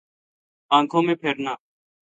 آنکھوں 0.71 1.01
میں 1.01 1.15
پھرنا 1.15 1.53